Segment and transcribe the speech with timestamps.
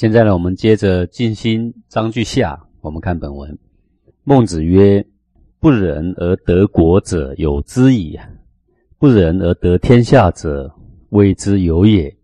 [0.00, 3.58] 现在呢，我们接着静心章句下，我们看本文。
[4.24, 5.04] 孟子曰
[5.60, 8.18] ：“不仁而得国者有之矣，
[8.98, 10.72] 不仁而得天下者
[11.10, 12.16] 谓之有也。”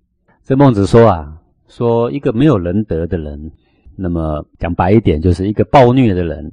[0.42, 1.38] 这孟子说啊，
[1.69, 3.53] 说一个没有仁德的人，
[3.95, 6.51] 那么讲白一点，就是一个暴虐的人，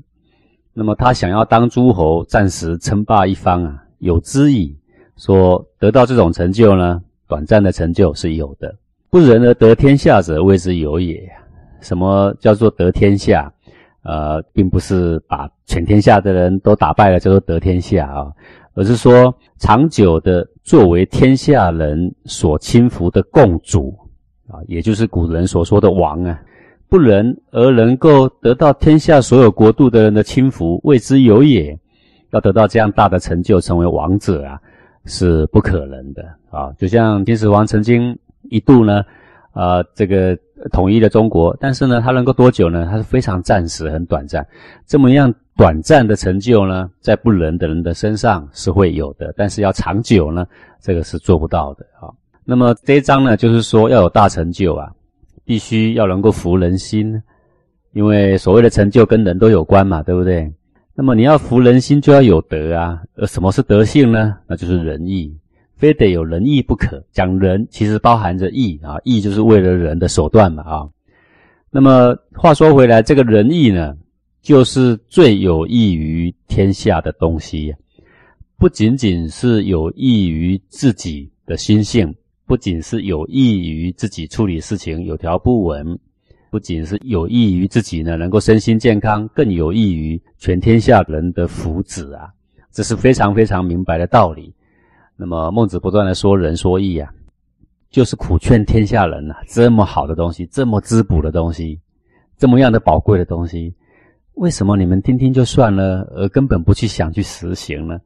[0.74, 4.78] 那么他想要当诸侯，暂时称霸一方啊，有之矣。
[5.16, 8.76] 说得到这种成就呢，短暂的成就是有的。
[9.14, 11.21] 不仁而得天下者，谓之有也。
[11.82, 13.54] 什么叫做得天下？
[14.01, 18.32] 呃，并不是把全天下的人都打败了叫做得天下啊，
[18.74, 23.96] 而是说长久的作为天下人所亲服的共主
[24.47, 26.41] 啊，也就是古人所说的王啊。
[26.89, 31.80] 不仁而能够得到天下所有国度的人的亲服，谓之有也。
[32.31, 34.59] 要得到这样大的成就，成为王者啊，
[35.05, 36.73] 是不可能的啊。
[36.80, 38.17] 就像秦始皇曾经。
[38.50, 39.03] 一度呢，
[39.53, 40.38] 呃，这个
[40.72, 42.88] 统一了中国，但是呢，它能够多久呢？
[42.89, 44.45] 它是非常暂时、很短暂。
[44.86, 50.45] 这么样短暂的成就呢，在不仁的人的身上是会有的，但是要长久呢，
[50.81, 52.09] 这个是做不到的啊。
[52.45, 54.91] 那么这一章呢，就是说要有大成就啊，
[55.45, 57.21] 必须要能够服人心，
[57.91, 60.52] 因为所谓的成就跟人都有关嘛，对不对？
[60.95, 63.02] 那么你要服人心，就要有德啊。
[63.16, 64.38] 呃，什么是德性呢？
[64.45, 65.36] 那就是仁义。
[65.75, 67.03] 非得有仁义不可。
[67.11, 70.89] 讲仁，其实包含着义啊，义就是为了人的手段嘛啊。
[71.69, 73.95] 那么话说回来，这个仁义呢，
[74.41, 77.73] 就是最有益于天下的东西，
[78.57, 82.13] 不仅仅是有益于自己的心性，
[82.45, 85.97] 不仅是有益于自己处理事情有条不紊，
[86.52, 92.30] 不仅是有益于自己呢，能够身心健康，更有益于全天下人的福祉啊。
[92.71, 94.53] 这是非常非常明白的道理。
[95.23, 97.09] 那么孟子不断的说仁说义啊，
[97.89, 101.80] 就是苦劝天下人呐，这么好的东西，这么滋补的东西，
[102.38, 103.73] 这么样的宝贵的东西，
[104.33, 107.98] 为什么你们听听就算了，而根本不去想去实行呢？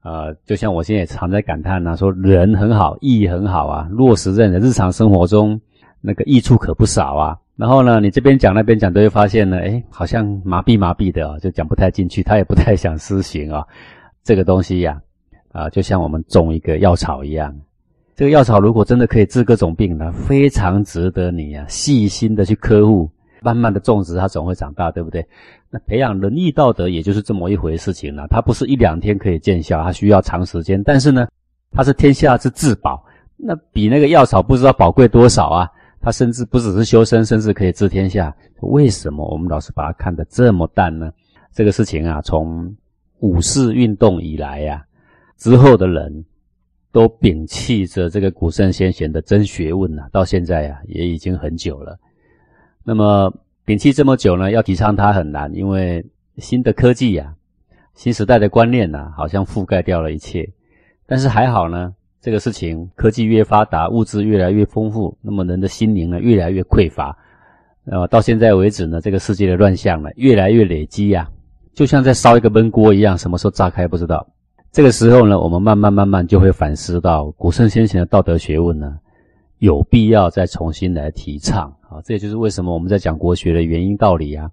[0.00, 5.60] 啊，就像我现在也常在感叹呐，说仁很好，义很好啊，落实在你的日常生活中，
[6.00, 7.38] 那个益处可不少啊。
[7.54, 13.64] 然后呢，你这边讲那边讲，都会发现呢，哎，好像麻痹麻痹的啊，就讲不太进去，他也不太想施行啊，
[14.24, 15.00] 这个东西呀。
[15.56, 17.54] 啊就像我们种一个药草一样，
[18.14, 25.26] 这个药草如果真的可以治各种病呢，非常值得你啊细心的去呵护，慢慢的种植，它总会长大，对不对？
[25.70, 28.26] 那培养仁义道德，也就是这么一回事情了。
[28.28, 30.82] 它不是一两天可以见效，它需要长时间。
[30.82, 31.26] 但是呢，
[31.72, 33.02] 它是天下之至宝，
[33.36, 35.68] 那比那个药草不知道宝贵多少啊！
[36.00, 38.34] 它甚至不只是修身，甚至可以治天下。
[38.60, 41.10] 为什么我们老是把它看得这么淡呢？
[41.52, 42.74] 这个事情啊，从
[43.20, 44.82] 五四运动以来呀。
[45.36, 46.24] 之后的人
[46.92, 51.98] 都摒弃着这个古圣先贤的真学问呐，到现在呀也已经很久了。
[52.82, 53.32] 那么
[53.66, 56.04] 摒弃这么久呢，要提倡它很难，因为
[56.38, 57.34] 新的科技呀、
[57.94, 60.48] 新时代的观念呐，好像覆盖掉了一切。
[61.06, 67.16] 但是还好呢，这个事情科技越发达，物质越来越丰富，那么人的心灵呢越来越匮乏。
[67.84, 71.28] 呃，到现在为止呢，这个世界的乱象呢越来越累积呀，
[71.74, 74.26] 就像在烧一个闷锅一样，什么时候炸开不知道。
[74.76, 78.98] 这个时候呢，我们慢慢慢慢就会反思到古圣先贤的道德学问呢，
[79.56, 81.98] 有必要再重新来提倡啊。
[82.04, 84.50] 这也就是为什么我们在讲国学的原因道理啊。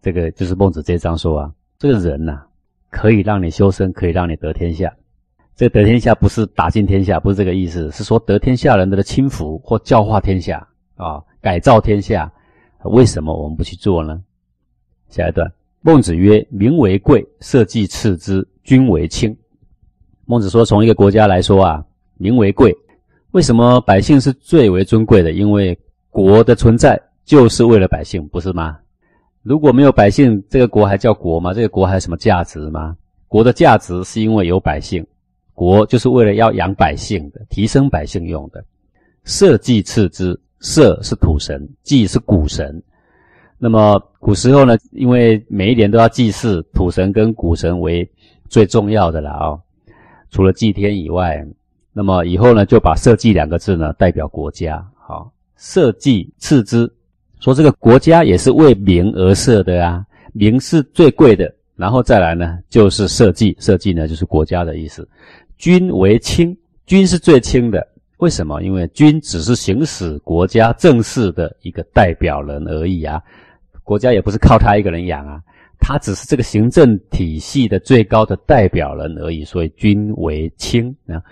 [0.00, 2.40] 这个就是孟子这一章说啊，这个人呐，
[2.88, 4.94] 可以让你修身，可以让你得天下。
[5.56, 10.64] 这个得天下不是打进天下，不是这个意思，是说得天下人的轻浮或教化天下
[10.94, 12.32] 啊，改造天下。
[12.84, 14.22] 为什么我们不去做呢？
[15.08, 19.36] 下一段，孟子曰：“民为贵，社稷次之，君为轻。”
[20.26, 21.84] 孟子说：“从一个国家来说啊，
[22.16, 22.74] 民为贵。
[23.32, 25.32] 为什么百姓是最为尊贵的？
[25.32, 28.78] 因为国的存在就是为了百姓，不是吗？
[29.42, 31.52] 如果没有百姓，这个国还叫国吗？
[31.52, 32.96] 这个国还有什么价值吗？
[33.28, 35.06] 国的价值是因为有百姓，
[35.52, 38.64] 国就是为了要养百姓的，提升百姓用的。
[39.24, 42.82] 社稷次之，社是土神，稷是谷神。
[43.58, 48.08] 那么古时候呢，因为每一年都要祭祀土神跟谷神为
[48.48, 49.58] 最重要的了啊。”
[50.34, 51.46] 除了祭天以外，
[51.92, 54.84] 那么以后呢，就把“社稷”两个字呢代表国家。
[54.98, 56.92] 好，社稷次之，
[57.38, 65.08] 说这个国家也是为民而设的啊，民是最贵的，然后再来呢就是社稷，社稷呢就是国家的意思。
[65.56, 67.86] 君为轻，君是最轻的，
[68.16, 68.60] 为什么？
[68.60, 73.22] 因为君只是行使国家政事的一个代表人而已啊，
[73.84, 75.40] 国家也不是靠他一个人养啊。
[75.78, 81.22] 他只是这个行政体系的最高的代表人而已，所以君为轻啊。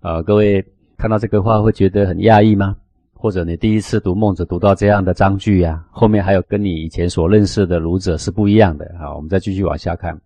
[0.00, 0.64] 呃，各位
[0.96, 2.76] 看到这个话会觉得很讶异吗？
[3.12, 9.12] 或者你第一次读孟子读到这样的章句呀，后面还有跟你以前所认识的儒者是不一样的啊。
[9.14, 10.16] 我们再继续往下看，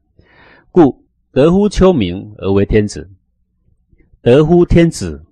[0.71, 1.03] 故
[1.33, 3.09] 得乎丘明而为天子，
[4.21, 5.25] 得乎天子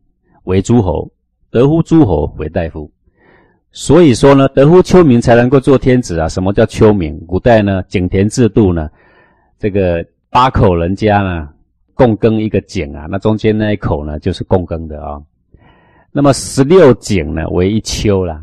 [0.45, 1.13] 为诸侯，
[1.51, 2.91] 得乎诸侯为大夫。
[3.73, 6.29] 所以说呢，得乎丘明才能够做天子啊。
[6.29, 7.19] 什么叫丘明？
[7.27, 8.91] 古代呢，井田制度呢，
[9.59, 11.49] 这个八口人家呢，
[11.95, 15.21] 共耕一个井啊，那中间那一口呢，就是共耕的啊。
[16.11, 18.43] 那么十六井呢为一丘啦，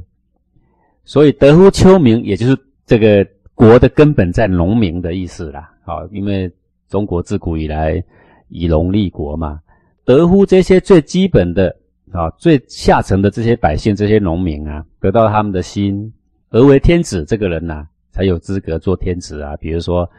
[1.04, 5.70] 所以得乎丘民，也就是这个国的根本在农民的意思啦。
[5.84, 6.50] 好，因为
[6.88, 8.02] 中国自古以来
[8.48, 9.60] 以农立国嘛，
[10.06, 11.76] 得乎这些最基本的
[12.12, 16.12] 啊最下层的这些百姓这些农民啊，得到他们的心
[16.50, 19.56] 而为天子，这个人呐才有资格做天子啊。
[19.58, 20.10] 比如说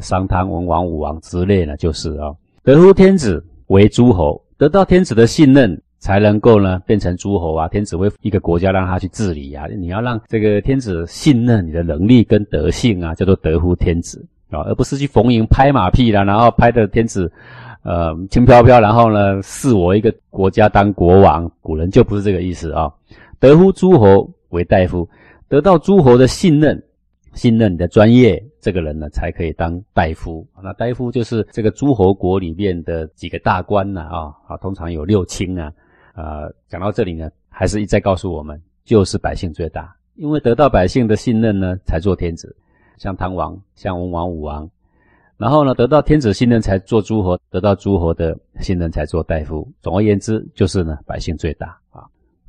[0.00, 5.80] 商汤、文王、武王之类的，就是啊，得乎天子为诸侯，得到天子的信任。
[6.02, 17.32] 才能够呢变成诸侯啊，天子为一个国家让他去治理啊，你要让这个天子信任你的能力跟德性啊，叫做得乎天子啊，而不是去逢迎拍马屁啦，然后拍的天子
[17.82, 22.92] 呃轻飘飘，然后呢视我一个国家当国王，古人就不是这个意思啊。
[23.38, 25.08] 得乎诸侯为大夫，
[25.48, 26.80] 得到诸侯的信任，
[27.34, 30.46] 信任你的专业，这个人呢才可以当大夫。
[30.62, 35.72] 那大夫就是这个诸侯国里面的几个大官呢啊啊，通常有六卿啊。
[36.14, 42.54] 呃，讲到这里呢，还是一再告诉我们，就是百姓最大，因为得到百姓的信任呢，才做天子。
[42.98, 44.70] 像汤王，像文王、武王，
[45.36, 49.66] 然后呢，得到天子信任才做诸侯，得到诸侯的信任才做大夫。
[49.80, 52.04] 总而言之，就是呢，百姓最大啊。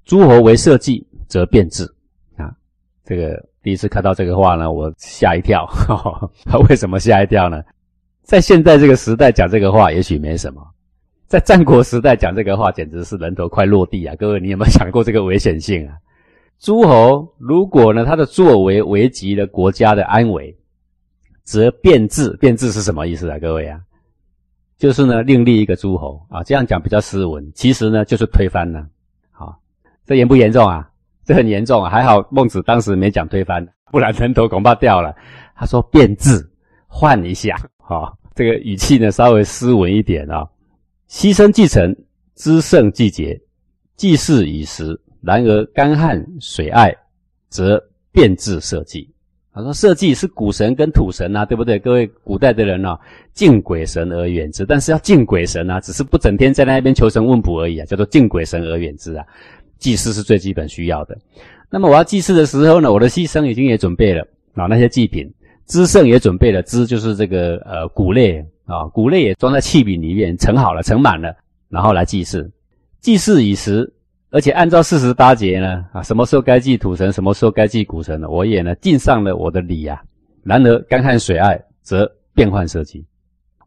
[0.06, 1.84] 诸侯为社稷，则变质
[2.38, 2.54] 啊。
[3.04, 5.68] 这个第一次看到这个话呢，我吓一跳。
[6.70, 7.64] 为什么吓一跳呢？
[8.22, 10.62] 在现在这个时代讲这个话，也许没什么。
[11.26, 14.16] 在战国时代讲这个话，简直是人头快落地啊！
[14.20, 15.96] 各位，你有没有想过这个危险性啊？
[16.60, 20.56] 诸侯如果呢，他的作为危及了国家的安危，
[21.44, 22.36] 则变质。
[22.38, 23.38] 变质是什么意思啊？
[23.40, 23.80] 各位啊，
[24.78, 27.52] 就是呢，另立一个诸侯啊，这样讲比较斯文。
[27.54, 28.86] 其实呢，就是推翻了。
[29.32, 29.60] 好，
[30.06, 30.90] 这严不严重啊？
[31.26, 31.90] 这很严重啊！
[31.90, 35.16] 还好孟子当时没讲推翻，不然人头恐怕掉了。
[35.56, 36.46] 他说变质，
[36.86, 37.56] 换一下。
[37.78, 40.46] 好，这个语气呢，稍微斯文一点啊。
[41.08, 41.96] 牺牲继承，
[42.36, 43.40] 知胜季节，
[43.96, 45.00] 祭祀以时。
[45.22, 46.94] 然而干旱水碍，
[47.48, 47.82] 则
[48.12, 49.10] 变质社稷。
[49.54, 51.78] 他说社稷是谷神跟土神啊，对不对？
[51.78, 53.00] 各位古代的人啊，
[53.34, 54.66] 敬鬼神而远之。
[54.66, 59.26] 但是要敬鬼神啊，只是不整天在那边求神问卜而已啊，叫做敬鬼神而远之啊。
[59.78, 61.18] 祭祀是最基本需要的。
[61.70, 65.32] 那么我要祭祀的时候呢，我的牺牲已经也准备了啊，那些祭品，
[65.68, 68.46] 知胜也准备了，知就是这个呃谷类。
[68.66, 71.36] 啊，谷类也装在器皿里面，盛好了，盛满了，
[71.68, 72.50] 然后来祭祀。
[73.02, 73.92] 祭祀以时，
[74.34, 78.28] 而且按照四十八节呢，啊，什么时候该祭土神，什么时候该祭谷神呢？
[78.28, 80.02] 我也呢尽上了我的礼呀。
[80.42, 83.06] 然而干旱水碍，则变换社稷。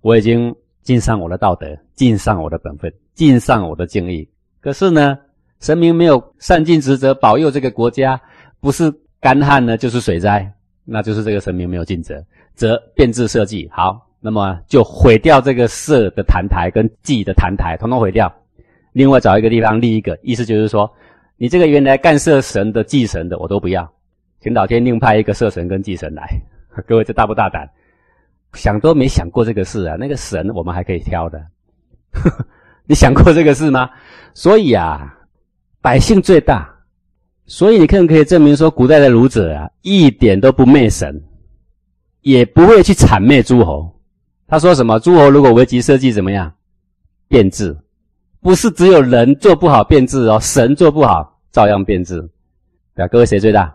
[0.01, 0.53] 我已经
[0.83, 4.29] 尽上我的道德，尽上我的本分，尽上我的敬意。
[4.61, 5.17] 可是呢，
[5.61, 8.21] 神明没有善尽职责，保佑这个国家，
[8.61, 10.53] 不是干旱呢，就是水灾，
[10.85, 12.21] 那就是这个神明没有尽责，
[12.55, 13.71] 则变质社稷。
[13.73, 14.05] 好。
[14.19, 18.33] 那么就毁掉这个社的坛台跟祭的坛台，统统毁掉。
[18.97, 20.91] 另外找一个地方立一个，意思就是说，
[21.37, 23.87] 你这个原来干社神的祭神的我都不要，
[24.41, 26.27] 请老天另派一个社神跟祭神来。
[26.89, 27.69] 各位这大不大胆？
[28.55, 29.97] 想都没想过这个事啊！
[29.99, 31.45] 那个神我们还可以挑的，
[32.89, 33.91] 你想过这个事吗？
[34.33, 35.15] 所以啊，
[35.83, 36.67] 百姓最大，
[37.45, 41.23] 所以你看可以证明说，古代的儒者啊，一点都不媚神，
[42.23, 43.95] 也不会去谄媚诸侯。
[44.47, 44.99] 他说什么？
[45.01, 46.51] 诸侯如果危及社稷怎么样？
[47.29, 47.77] 变质，
[48.41, 52.21] 不是只有人做不好变质哦，神做不好照样变质。
[52.95, 53.75] 对啊，各位谁最大？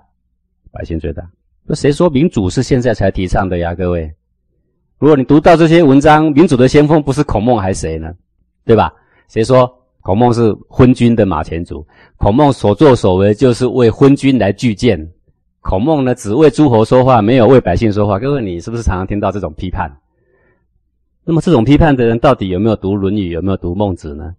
[0.72, 1.24] 百姓最大。
[1.66, 3.76] 那谁说民主是现在才提倡的呀？
[3.76, 4.12] 各位，
[4.98, 8.12] 如果你读到这些文章，民主的先锋不是孔孟还是谁呢？
[8.66, 8.94] 对吧？
[9.28, 9.70] 谁说
[10.02, 11.86] 孔孟是昏君的马前卒？
[12.18, 15.00] 孔孟所作所为就是为昏君来拒谏。
[15.60, 18.18] 孔孟呢，只为诸侯说话，没有为百姓说话。
[18.18, 19.96] 各位，你是不是常常听到这种批判？
[21.24, 24.34] 那么这种批判的人到底有没有读《论语》，有没有读《孟子》呢？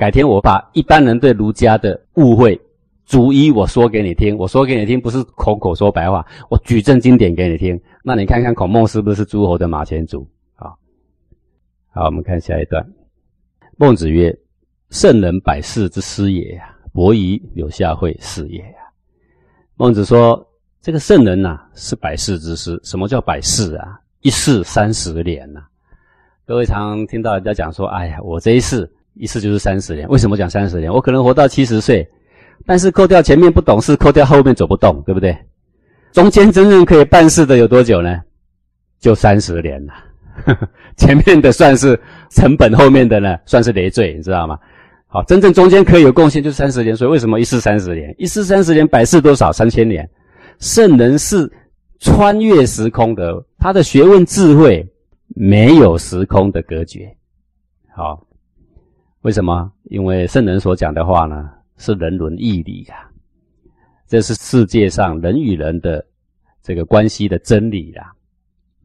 [0.00, 2.58] 改天我把一般人对儒家的误会
[3.04, 4.34] 逐一我说给你听。
[4.38, 7.78] 我说给你听，不是口口说白话，我举证经典给你听。
[8.02, 10.26] 那你看看孔孟是不是诸侯的马前卒？
[10.54, 10.72] 啊，
[11.92, 12.82] 好，我们看下一段。
[13.76, 14.34] 孟子曰
[14.88, 18.80] ：“圣人百世之师也呀，伯夷、有下惠是也呀。”
[19.76, 20.42] 孟子说
[20.80, 22.80] ：“这个圣人呐，是百世之师。
[22.84, 24.00] 什么叫百世啊？
[24.22, 25.60] 一世三十年呐。”
[26.48, 28.90] 各位常听到人家讲说：“哎呀，我这一世
[29.20, 30.08] 一世就是三十年。
[30.08, 30.90] 为什么讲三十年？
[30.90, 32.08] 我可能活到七十岁，
[32.64, 35.36] 但是扣掉前面不懂事，扣掉后面走不动，对不对？
[36.12, 38.20] 中间真正可以办事的有多久呢？
[38.98, 39.92] 就三十年了。
[40.96, 41.98] 前面的算是
[42.30, 44.58] 成本，后面的呢算是累赘，你知道吗？
[45.06, 46.96] 好，真正中间可以有贡献就三十年。
[46.96, 48.14] 所以为什么一世三十年？
[48.16, 49.52] 一世三十年，百世多少？
[49.52, 50.08] 三千年。
[50.60, 51.50] 圣人是
[51.98, 54.86] 穿越时空的，他的学问智慧
[55.34, 57.14] 没有时空的隔绝。
[57.94, 58.24] 好，
[59.22, 59.70] 为什么？
[59.84, 63.06] 因为圣人所讲的话呢，是人伦义理呀，
[64.06, 66.02] 这是世界上人与人的
[66.62, 68.10] 这个关系的真理呀，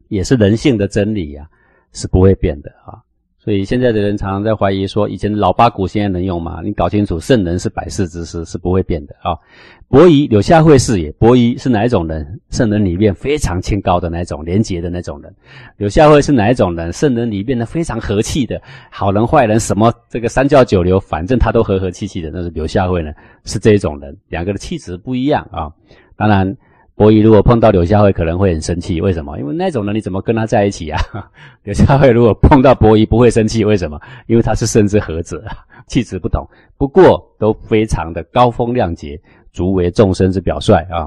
[0.08, 1.48] 也是人性的真理呀，
[1.92, 3.02] 是不会变的啊。
[3.46, 6.60] 所以现在的人常常在怀疑说，以前的老八股现在能用吗？
[6.64, 9.38] 你搞清楚，圣人是百世之师，是不会变的啊。
[9.86, 11.12] 伯夷、柳下惠是也。
[11.12, 12.40] 伯夷是哪一种人？
[12.50, 15.32] 圣人里面非常清高的那种，廉洁的那种人。
[15.76, 16.92] 柳下惠是哪一种人？
[16.92, 18.60] 圣人里面的非常和气的，
[18.90, 22.32] 好人坏人什么这个三教九流，反正他都和和气气的。
[22.34, 23.12] 那是柳下惠呢，
[23.44, 24.12] 是这一种人。
[24.26, 25.70] 两个的气质不一样啊。
[26.16, 26.56] 当然。
[26.96, 29.02] 伯夷如果碰到柳下惠，可能会很生气。
[29.02, 29.38] 为什么？
[29.38, 30.98] 因为那种人你怎么跟他在一起啊？
[31.62, 33.62] 柳下惠如果碰到伯夷，不会生气。
[33.62, 34.00] 为什么？
[34.26, 35.44] 因为他是圣之合者，
[35.88, 36.48] 气质不同。
[36.78, 39.20] 不过都非常的高风亮节，
[39.52, 41.06] 足为众生之表率啊。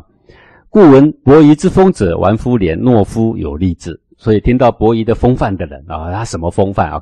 [0.70, 4.00] 故闻伯夷之风者，玩夫廉，懦夫有力志。
[4.16, 7.02] 所以听到伯夷的风范的人啊，他什么风范啊？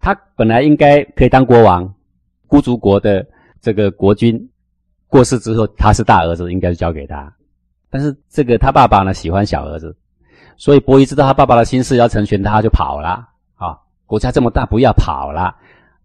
[0.00, 1.92] 他本来应该可以当国王，
[2.46, 3.26] 孤竹国的
[3.60, 4.40] 这个国君
[5.06, 7.30] 过世之后，他是大儿子，应该是交给他。
[7.90, 9.96] 但是这个他爸爸呢喜欢小儿子，
[10.56, 13.78] 所以伯夷知道他爸爸的心事要成全他，就跑了啊！
[14.06, 15.54] 国家这么大，不要跑了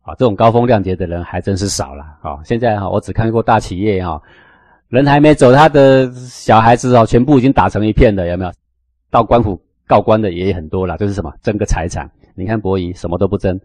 [0.01, 0.13] 啊！
[0.17, 2.39] 这种高风亮节的人还真是少了啊！
[2.43, 4.21] 现在哈，我只看过大企业哈，
[4.89, 8.51] 人还没走，他的小孩子哦，全部已经打成一片的，有没有？
[9.09, 12.09] 到官府告官的也很多了，就是什么争个财产。
[12.33, 13.59] 你看伯夷什么都不争，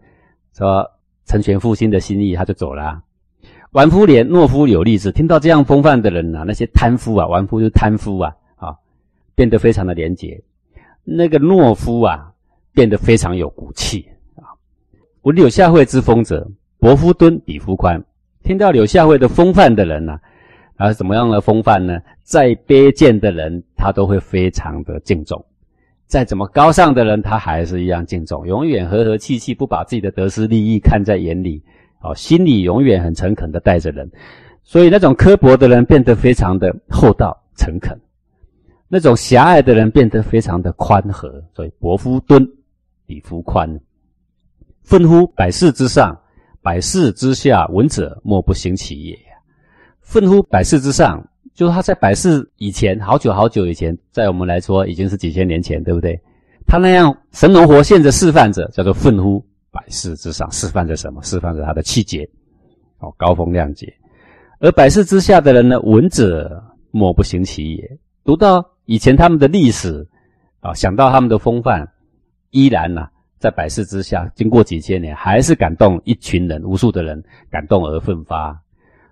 [0.53, 0.85] 说
[1.25, 3.01] 成全父亲的心意，他就走了。
[3.71, 5.11] 玩夫廉，懦夫有力志。
[5.11, 8.75] 听到这样风范的人呐，那些贪夫啊，玩夫就是贪夫啊，啊，
[9.35, 10.41] 变得非常的廉洁。
[11.03, 12.31] 那个懦夫啊，
[12.73, 14.55] 变得非常有骨气啊。
[15.23, 18.01] 闻柳下惠之风者，伯夫敦，比夫宽。
[18.43, 20.17] 听到柳下惠的风范的人呐，
[20.77, 21.99] 啊，怎么样的风范呢？
[22.23, 25.37] 再卑贱的人，他都会非常的敬重；
[26.05, 31.61] 再怎么高尚的人，他还是一样敬重，永远和和气气，不把自己的得失利益看在眼里。
[32.01, 34.09] 哦，心里永远很诚恳的带着人，
[34.63, 37.99] 所以那种刻薄的人变得非常的厚道诚恳，
[38.87, 41.43] 那种狭隘的人变得非常的宽和。
[41.53, 42.47] 所以伯夫敦，
[43.05, 43.67] 比夫宽。
[44.83, 46.17] 愤乎百世之上，
[46.61, 49.17] 百世之下，闻者莫不行其也。
[50.01, 51.21] 愤乎百世之上，
[51.53, 56.17] 就是他在百世以前，好久好久以前，在我们来说已经是几千年前，对不对？
[56.65, 59.43] 他那样神龙活现的示范者，叫做愤乎。
[59.71, 61.21] 百世之上，示范着什么？
[61.23, 62.27] 示范着他的气节，
[62.99, 63.93] 哦，高风亮节。
[64.59, 65.79] 而百世之下的人呢？
[65.81, 67.99] 闻者莫不行其也。
[68.23, 70.07] 读到以前他们的历史，
[70.61, 71.87] 啊，想到他们的风范，
[72.49, 73.07] 依然呢，
[73.39, 78.59] 在百世之下，经过几千年，还是感动一群人，无数的人感动而奋发。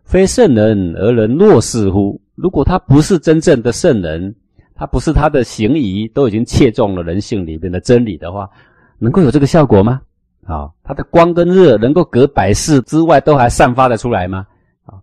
[0.04, 2.20] 非圣人而人若是乎？
[2.36, 4.36] 如果他不是真正的圣人，
[4.74, 8.50] 他不是他的行仪都已经切中了人性里面的真理的话，
[8.98, 10.02] 能够有这个效果吗？
[10.46, 14.46] 啊，它的光跟热能够隔百世之外都还散发得出来吗？
[14.86, 15.02] 啊，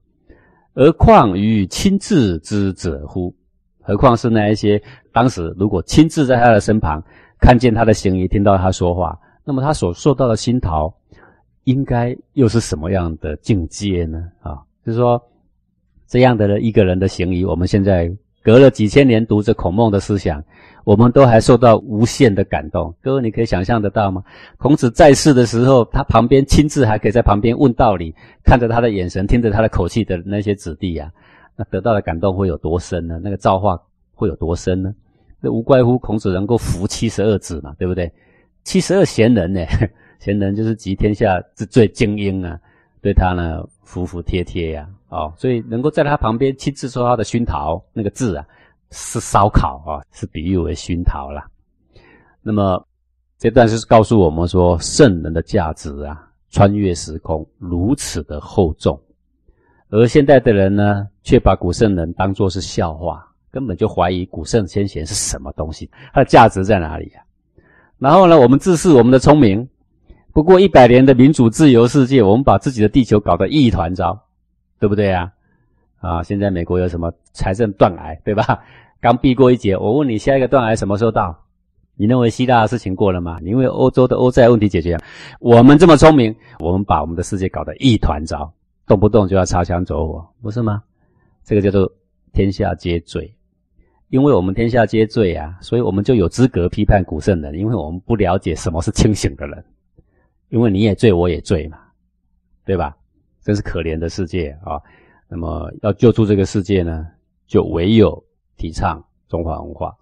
[0.75, 3.34] 而况于亲自之者乎？
[3.82, 4.80] 何况是那一些
[5.12, 7.02] 当时如果亲自在他的身旁，
[7.40, 10.94] 看见他的行为，听到他说话，那么他所受到的心陶，
[11.64, 14.22] 应该又是什么样的境界呢？
[14.40, 15.20] 啊，就是说
[16.06, 18.08] 这样的一个人的行为，我们现在
[18.42, 20.42] 隔了几千年读着孔孟的思想。
[20.84, 24.25] 我们都还受到无限的感动，各位，你可以想象得到吗？
[24.58, 31.08] 孔子在世的时候，他旁边亲自还可以在旁边问道理，看着他的眼神，听着他的口气的那些子弟呀，
[31.54, 33.20] 那得到的感动会有多深呢？
[33.22, 33.80] 那个造化
[34.12, 34.92] 会有多深呢？
[35.40, 38.11] 那无怪乎孔子能够服七十二子嘛，对不对？
[38.64, 39.64] 七十二贤人呢，
[40.18, 42.58] 贤人就是集天下之最精英啊，
[43.00, 48.47] 对他呢服服帖帖呀，哦，所以能够在他旁边亲自说他的熏陶那个字啊。
[48.95, 51.49] 是烧烤啊，是比喻为熏陶啦。
[52.43, 52.87] 那么
[53.39, 59.01] 这段是告诉我们说，圣人的价值啊，穿越时空如此的厚重，
[59.89, 67.25] 而现代的人呢，却把古圣人当作是笑话，根本就怀疑古圣先贤是什么东西，它的价值在哪里啊？
[67.99, 69.67] 然后呢，我们自恃我们的聪明，
[70.33, 74.19] 不过一百年的民主自由世界，我们把自己的地球搞得一团糟，
[74.81, 75.31] 对不对啊？
[76.01, 78.61] 啊，现在美国有什么财政断崖，对吧？
[79.01, 81.39] 刚避过一劫，我问你，下一个断崖什么时候到？
[81.97, 83.39] 你认为希腊的事情过了吗？
[83.43, 84.99] 你认为欧洲的欧债问题解决？
[85.39, 88.51] 我们这么聪明，我们把我们的世界搞得一团糟，
[88.87, 90.83] 动不动就要擦枪走火，不是吗？
[91.45, 91.93] 这个叫做
[92.33, 93.31] 天下皆罪。
[94.09, 99.65] 因为我们天下皆罪啊，所以我们就有资格批判古圣人，因为我们不了解什么是清醒的人。
[100.52, 101.78] 因为你也醉，我也醉嘛，
[102.62, 102.94] 对吧？
[103.42, 104.78] 真是可怜的世界啊！
[105.26, 107.06] 那么要救出这个世界呢，
[107.47, 108.23] 就唯有
[108.59, 109.97] 提倡中华文化，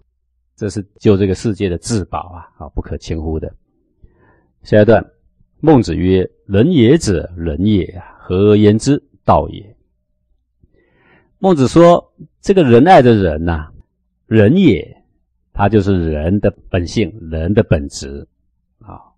[0.57, 2.65] 这是救这个世界的至宝啊！
[2.65, 3.49] 啊，不可轻忽的。
[4.63, 5.01] 下一段，
[5.61, 9.77] 孟子曰：“仁也者，人也，何而言之，道也。”
[11.39, 13.71] 孟子说：“这个仁爱的人呐。”
[14.27, 15.01] 仁也，
[15.53, 18.27] 他就是人的本性，人的本质
[18.79, 19.10] 啊。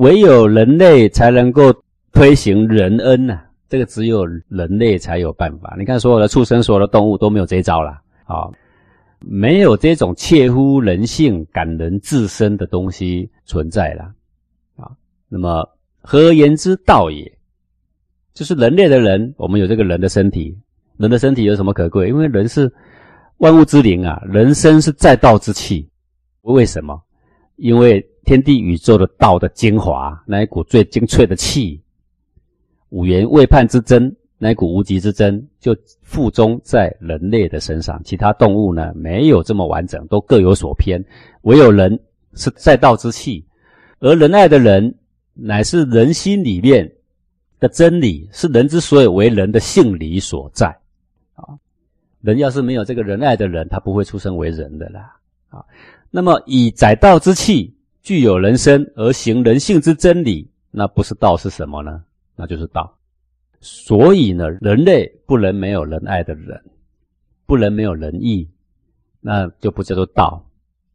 [0.00, 1.72] 唯有人类才能够
[2.10, 3.38] 推行仁恩呐，
[3.68, 5.76] 这个只有人类才有办法。
[5.78, 8.48] 你看，所有的畜生、所有的动物都没有这一招了啊，
[9.20, 14.04] 没有这种切乎人性、感人至深的东西存在了
[14.74, 14.90] 啊。
[15.28, 15.68] 那么，
[16.00, 17.30] 何言之，道也，
[18.32, 20.56] 就是人类的人，我们有这个人的身体，
[20.96, 22.08] 人的身体有什么可贵？
[22.08, 22.72] 因为人是。
[23.38, 25.88] 万物之灵啊，人生是在道之气。
[26.42, 27.00] 为什么？
[27.56, 31.80] 因为天地宇宙的道的精华，那一股最精粹的气，
[32.90, 38.00] 五元未判之真，那一股无极之真，就附中在人类的身上。
[38.04, 41.04] 其他动物呢，没有这么完整，都各有所偏。
[41.42, 41.98] 唯有人
[42.34, 43.44] 是在道之气，
[43.98, 44.94] 而仁爱的人，
[45.34, 46.90] 乃是人心里面
[47.58, 50.66] 的真理，是人之所以为人的性理所在。
[51.34, 51.44] 啊
[52.20, 55.16] 人要是没有这个仁爱的人，他不会出生为人的啦。
[55.48, 55.64] 啊，
[56.10, 62.02] 那么以载道之气，具有人生而行人性之真理，那不是道是什么呢？
[62.36, 62.96] 那就是道。
[63.60, 66.62] 所以呢，人类不能没有仁爱的人，
[67.46, 68.48] 不能没有仁义，
[69.20, 70.42] 那就不叫做道。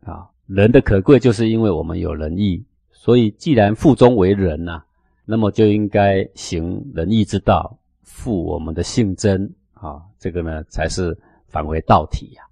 [0.04, 4.84] 啊，人的可贵就是因为我们有仁义，所以既然腹中为人呐，
[5.26, 9.54] 那么就应该行仁义之道，复我们的性真。
[9.74, 11.16] 啊，这个呢才是
[11.48, 12.44] 返回道体呀。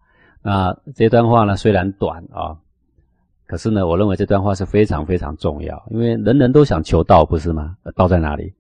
[0.44, 2.56] 那这段话呢虽然短啊，
[3.54, 7.78] 可是呢，我认为这段话是非常非常重要，因为人人都想求道，不是吗？
[7.96, 8.52] 道在哪里？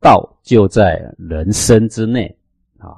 [0.00, 2.34] 道就在人生之内
[2.78, 2.96] 啊。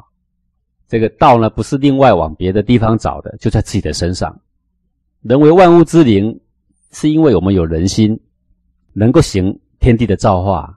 [0.87, 4.41] 这个道呢，不是另外往别的地方找的，就在自己的身上。
[5.23, 6.41] 人为万物之灵，
[6.93, 8.17] 是因为我们有人心，
[8.93, 10.73] 能够行天地的造化。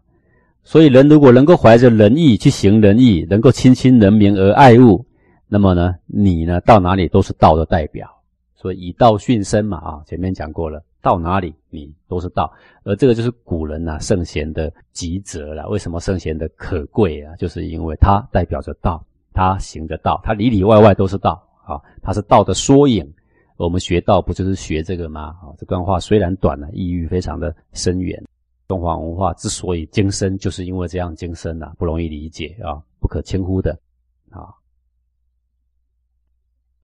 [0.63, 5.06] 所以，人如果能够怀着仁义去行仁义，能够亲亲人民而爱物，
[5.47, 8.10] 那么呢，你呢到哪里都是道的代表。
[8.62, 12.54] 所以以道训身嘛，啊，前面讲过了，到哪里你都是道。
[12.84, 15.67] 而这个就是古人呐圣贤的极则了。
[15.67, 17.36] 为什么圣贤的可贵啊？
[17.38, 23.12] 就是因为他代表着道，他行的道，他里里外外都是道啊，他是道的缩影。
[23.58, 25.36] 我们学道不就是学这个吗？
[25.41, 28.24] 啊，这段话虽然短了，意蕴非常的深远。
[28.67, 33.76] 中华文化之所以精深，就是因为这样精深呐，不容易理解啊，不可轻忽的。